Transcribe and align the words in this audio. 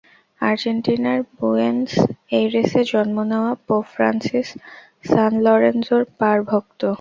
আর্জেন্টিনার 0.41 1.19
বুয়েনস 1.35 1.91
এইরেসে 2.31 2.81
জন্ম 2.91 3.17
নেওয়া 3.31 3.51
পোপ 3.65 3.85
ফ্রান্সিস 3.93 4.47
সান 5.05 5.31
লরেঞ্জোর 5.45 6.03
পাঁড় 6.19 6.41
ভক্ত। 6.49 6.81